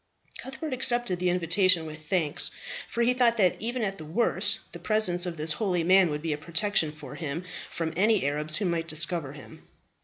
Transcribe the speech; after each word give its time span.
Cuthbert 0.39 0.73
accepted 0.73 1.19
the 1.19 1.29
invitation 1.29 1.85
with 1.85 2.07
thanks; 2.09 2.49
for 2.87 3.03
he 3.03 3.13
thought 3.13 3.37
that 3.37 3.55
even 3.59 3.83
at 3.83 3.99
the 3.99 4.03
worst 4.03 4.57
the 4.71 4.79
presence 4.79 5.27
of 5.27 5.37
this 5.37 5.53
holy 5.53 5.83
man 5.83 6.09
would 6.09 6.23
be 6.23 6.33
a 6.33 6.39
protection 6.39 6.91
to 6.91 7.09
him 7.11 7.43
from 7.69 7.93
any 7.95 8.25
Arabs 8.25 8.55
who 8.55 8.65
might 8.65 8.87
discover 8.87 9.33
him. 9.33 9.61